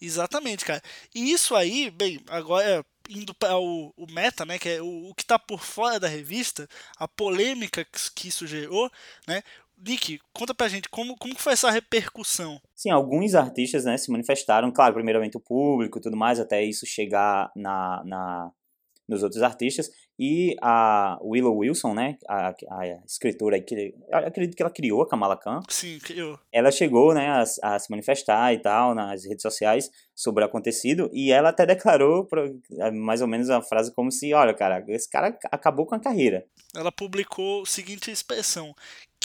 Exatamente, 0.00 0.64
cara. 0.64 0.82
E 1.14 1.32
isso 1.32 1.54
aí, 1.54 1.90
bem, 1.90 2.20
agora 2.28 2.84
indo 3.08 3.34
para 3.34 3.58
o, 3.58 3.92
o, 3.96 4.06
meta, 4.12 4.44
né, 4.44 4.58
que 4.58 4.68
é 4.68 4.82
o, 4.82 5.08
o 5.08 5.14
que 5.14 5.22
está 5.22 5.38
por 5.38 5.60
fora 5.60 5.98
da 5.98 6.08
revista, 6.08 6.68
a 6.98 7.08
polêmica 7.08 7.84
que, 8.14 8.28
isso 8.28 8.46
gerou, 8.46 8.90
né? 9.26 9.42
Nick, 9.80 10.20
conta 10.32 10.52
pra 10.52 10.68
gente 10.68 10.88
como, 10.88 11.16
como 11.16 11.38
foi 11.38 11.52
essa 11.52 11.70
repercussão. 11.70 12.60
Sim, 12.74 12.90
alguns 12.90 13.34
artistas 13.34 13.84
né, 13.84 13.96
se 13.96 14.10
manifestaram, 14.10 14.72
claro, 14.72 14.94
primeiramente 14.94 15.36
o 15.36 15.40
público 15.40 15.98
e 15.98 16.02
tudo 16.02 16.16
mais, 16.16 16.40
até 16.40 16.62
isso 16.64 16.84
chegar 16.84 17.50
na, 17.54 18.02
na, 18.04 18.50
nos 19.08 19.22
outros 19.22 19.42
artistas. 19.42 19.88
E 20.18 20.56
a 20.60 21.18
Willow 21.22 21.56
Wilson, 21.56 21.94
né, 21.94 22.18
a, 22.28 22.48
a 22.48 22.86
escritora 23.06 23.60
que 23.60 23.94
acredito 24.12 24.56
que 24.56 24.62
ela 24.62 24.70
criou 24.70 25.02
a 25.02 25.08
Kamala 25.08 25.36
Khan. 25.36 25.60
Sim, 25.68 25.98
criou. 26.00 26.38
Ela 26.52 26.72
chegou, 26.72 27.14
né, 27.14 27.28
a, 27.28 27.74
a, 27.74 27.78
se 27.78 27.90
manifestar 27.90 28.52
e 28.52 28.58
tal 28.58 28.94
nas 28.94 29.24
redes 29.24 29.42
sociais 29.42 29.90
sobre 30.14 30.42
o 30.42 30.46
acontecido 30.46 31.08
e 31.12 31.30
ela 31.30 31.50
até 31.50 31.64
declarou 31.64 32.24
pra, 32.24 32.42
mais 32.92 33.22
ou 33.22 33.28
menos 33.28 33.48
a 33.48 33.62
frase 33.62 33.94
como 33.94 34.10
se, 34.10 34.34
olha, 34.34 34.52
cara, 34.52 34.84
esse 34.88 35.08
cara 35.08 35.38
acabou 35.52 35.86
com 35.86 35.94
a 35.94 36.00
carreira. 36.00 36.44
Ela 36.74 36.90
publicou 36.90 37.62
a 37.62 37.66
seguinte 37.66 38.10
expressão: 38.10 38.74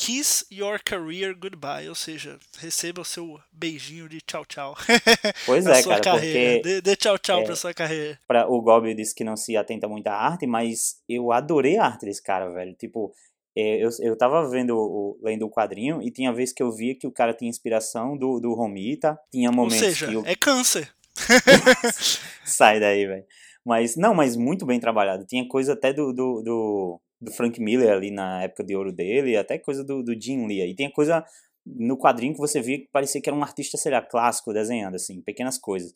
Kiss 0.03 0.45
Your 0.51 0.81
Career 0.83 1.33
Goodbye, 1.33 1.87
ou 1.87 1.95
seja, 1.95 2.37
receba 2.59 2.99
o 2.99 3.05
seu 3.05 3.39
beijinho 3.53 4.09
de 4.09 4.19
tchau 4.19 4.45
tchau. 4.45 4.75
Pois 5.45 5.63
é, 5.65 5.81
cara, 5.81 6.01
carreira. 6.01 6.55
porque... 6.55 6.61
Dê, 6.61 6.81
dê 6.81 6.95
tchau 6.97 7.17
tchau 7.17 7.39
é, 7.39 7.43
pra 7.45 7.55
sua 7.55 7.73
carreira. 7.73 8.19
Pra, 8.27 8.45
o 8.45 8.61
Gobi 8.61 8.93
disse 8.93 9.15
que 9.15 9.23
não 9.23 9.37
se 9.37 9.55
atenta 9.55 9.87
muito 9.87 10.07
à 10.07 10.13
arte, 10.13 10.45
mas 10.45 10.97
eu 11.07 11.31
adorei 11.31 11.77
a 11.77 11.85
arte 11.85 12.05
desse 12.05 12.21
cara, 12.21 12.49
velho. 12.49 12.73
Tipo, 12.73 13.13
é, 13.55 13.81
eu, 13.81 13.89
eu 14.01 14.17
tava 14.17 14.45
vendo, 14.49 14.75
o, 14.75 15.17
lendo 15.23 15.45
o 15.45 15.49
quadrinho 15.49 16.01
e 16.01 16.11
tinha 16.11 16.33
vez 16.33 16.51
que 16.51 16.61
eu 16.61 16.69
via 16.69 16.93
que 16.93 17.07
o 17.07 17.11
cara 17.11 17.33
tinha 17.33 17.49
inspiração 17.49 18.17
do, 18.17 18.41
do 18.41 18.53
Romita, 18.53 19.17
tinha 19.31 19.53
momentos 19.53 19.81
Ou 19.81 19.89
seja, 19.89 20.07
que 20.07 20.13
eu... 20.15 20.23
é 20.25 20.35
câncer. 20.35 20.93
Sai 22.43 22.77
daí, 22.77 23.07
velho. 23.07 23.25
Mas, 23.65 23.95
não, 23.95 24.13
mas 24.13 24.35
muito 24.35 24.65
bem 24.65 24.81
trabalhado. 24.81 25.25
Tinha 25.25 25.47
coisa 25.47 25.71
até 25.71 25.93
do, 25.93 26.11
do, 26.11 26.41
do 26.41 27.01
do 27.23 27.31
Frank 27.31 27.59
Miller 27.61 27.91
ali 27.91 28.11
na 28.11 28.43
época 28.43 28.63
de 28.63 28.75
ouro 28.75 28.91
dele, 28.91 29.37
até 29.37 29.57
coisa 29.57 29.83
do, 29.83 30.03
do 30.03 30.19
Jim 30.19 30.45
Lee. 30.45 30.69
E 30.69 30.75
tem 30.75 30.91
coisa 30.91 31.23
no 31.65 31.97
quadrinho 31.97 32.33
que 32.33 32.39
você 32.39 32.61
via 32.61 32.79
que 32.79 32.89
parecia 32.91 33.21
que 33.21 33.29
era 33.29 33.37
um 33.37 33.43
artista, 33.43 33.77
sei 33.77 33.91
lá, 33.91 34.01
clássico 34.01 34.53
desenhando, 34.53 34.95
assim, 34.95 35.21
pequenas 35.21 35.57
coisas. 35.57 35.93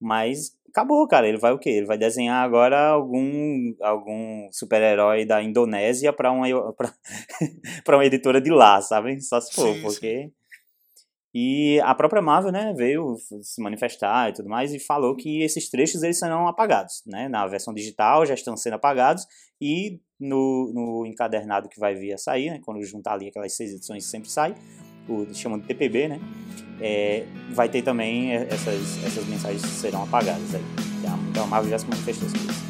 Mas 0.00 0.56
acabou, 0.68 1.06
cara. 1.08 1.26
Ele 1.26 1.38
vai 1.38 1.52
o 1.52 1.58
quê? 1.58 1.70
Ele 1.70 1.86
vai 1.86 1.96
desenhar 1.96 2.44
agora 2.44 2.78
algum, 2.88 3.74
algum 3.80 4.48
super-herói 4.52 5.24
da 5.24 5.42
Indonésia 5.42 6.12
para 6.12 6.30
uma, 6.30 6.46
pra 7.84 7.96
uma 7.96 8.04
editora 8.04 8.40
de 8.40 8.50
lá, 8.50 8.80
sabe? 8.82 9.20
Só 9.22 9.40
se 9.40 9.54
for, 9.54 9.74
sim, 9.74 9.82
porque. 9.82 10.24
Sim. 10.24 10.32
E 11.38 11.78
a 11.82 11.94
própria 11.94 12.22
Marvel, 12.22 12.50
né, 12.50 12.72
veio 12.74 13.14
se 13.42 13.60
manifestar 13.60 14.30
e 14.30 14.32
tudo 14.32 14.48
mais 14.48 14.72
e 14.72 14.78
falou 14.78 15.14
que 15.14 15.42
esses 15.42 15.68
trechos 15.68 16.02
eles 16.02 16.18
serão 16.18 16.48
apagados, 16.48 17.02
né? 17.06 17.28
Na 17.28 17.46
versão 17.46 17.74
digital 17.74 18.24
já 18.24 18.32
estão 18.32 18.56
sendo 18.56 18.72
apagados 18.72 19.26
e 19.60 20.00
no, 20.18 20.72
no 20.72 21.04
encadernado 21.04 21.68
que 21.68 21.78
vai 21.78 21.94
vir 21.94 22.14
a 22.14 22.16
sair, 22.16 22.48
né? 22.48 22.60
Quando 22.64 22.82
juntar 22.82 23.12
ali 23.12 23.28
aquelas 23.28 23.54
seis 23.54 23.70
edições 23.74 24.06
que 24.06 24.10
sempre 24.10 24.30
sai, 24.30 24.54
o 25.06 25.26
chamam 25.34 25.58
de 25.58 25.66
TPB, 25.66 26.08
né? 26.08 26.20
É, 26.80 27.26
vai 27.52 27.68
ter 27.68 27.82
também 27.82 28.32
essas, 28.32 29.04
essas 29.04 29.26
mensagens 29.26 29.60
que 29.60 29.68
serão 29.68 30.04
apagadas 30.04 30.54
aí. 30.54 30.64
Então 31.28 31.44
a 31.44 31.46
Marvel 31.46 31.70
já 31.70 31.78
se 31.78 31.86
manifestou 31.86 32.30
sobre 32.30 32.50
isso. 32.50 32.65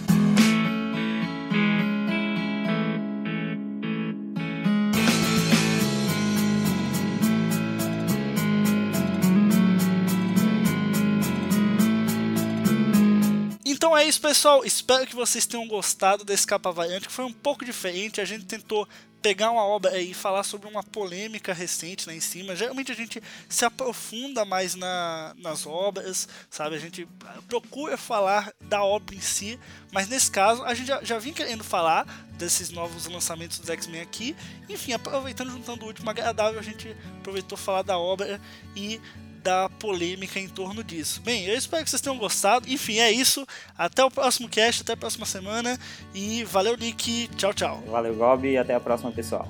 É 14.06 14.08
isso, 14.08 14.20
pessoal. 14.20 14.64
Espero 14.64 15.06
que 15.06 15.16
vocês 15.16 15.46
tenham 15.46 15.66
gostado 15.66 16.24
desse 16.24 16.46
capa 16.46 16.70
variante, 16.70 17.08
que 17.08 17.12
foi 17.12 17.24
um 17.24 17.32
pouco 17.32 17.64
diferente. 17.64 18.20
A 18.20 18.24
gente 18.24 18.44
tentou 18.44 18.88
pegar 19.20 19.50
uma 19.50 19.64
obra 19.64 20.00
e 20.00 20.14
falar 20.14 20.44
sobre 20.44 20.68
uma 20.68 20.84
polêmica 20.84 21.52
recente 21.52 22.06
lá 22.06 22.14
em 22.14 22.20
cima. 22.20 22.54
Geralmente 22.54 22.92
a 22.92 22.94
gente 22.94 23.20
se 23.48 23.64
aprofunda 23.64 24.44
mais 24.44 24.76
na, 24.76 25.34
nas 25.38 25.66
obras, 25.66 26.28
sabe? 26.48 26.76
A 26.76 26.78
gente 26.78 27.08
procura 27.48 27.96
falar 27.96 28.52
da 28.60 28.84
obra 28.84 29.16
em 29.16 29.20
si, 29.20 29.58
mas 29.90 30.06
nesse 30.06 30.30
caso 30.30 30.62
a 30.62 30.72
gente 30.72 30.86
já, 30.86 31.02
já 31.02 31.18
vinha 31.18 31.34
querendo 31.34 31.64
falar 31.64 32.06
desses 32.38 32.70
novos 32.70 33.06
lançamentos 33.06 33.58
dos 33.58 33.68
X-Men 33.68 34.02
aqui. 34.02 34.36
Enfim, 34.68 34.92
aproveitando, 34.92 35.50
juntando 35.50 35.84
o 35.84 35.88
último 35.88 36.08
agradável, 36.08 36.60
a 36.60 36.62
gente 36.62 36.96
aproveitou 37.18 37.58
falar 37.58 37.82
da 37.82 37.98
obra 37.98 38.40
e 38.76 39.00
da 39.46 39.68
polêmica 39.78 40.40
em 40.40 40.48
torno 40.48 40.82
disso. 40.82 41.22
Bem, 41.22 41.44
eu 41.44 41.56
espero 41.56 41.84
que 41.84 41.88
vocês 41.88 42.02
tenham 42.02 42.18
gostado. 42.18 42.68
Enfim, 42.68 42.98
é 42.98 43.12
isso. 43.12 43.46
Até 43.78 44.04
o 44.04 44.10
próximo 44.10 44.48
cast, 44.48 44.82
até 44.82 44.94
a 44.94 44.96
próxima 44.96 45.24
semana. 45.24 45.78
E 46.12 46.42
valeu, 46.42 46.76
Nick. 46.76 47.28
Tchau, 47.36 47.54
tchau. 47.54 47.80
Valeu, 47.86 48.16
Gob, 48.16 48.44
e 48.44 48.58
até 48.58 48.74
a 48.74 48.80
próxima, 48.80 49.12
pessoal. 49.12 49.48